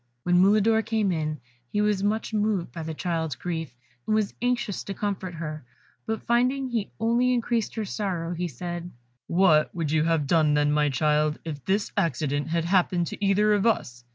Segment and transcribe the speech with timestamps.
[0.23, 1.39] When Mulidor came in,
[1.71, 3.77] he was much moved by the child's grief,
[4.07, 5.63] and was anxious to comfort her,
[6.07, 8.89] but finding he only increased her sorrow, he said,
[9.27, 13.53] "What would you have done, then, my child, if this accident had happened to either
[13.53, 14.03] of us?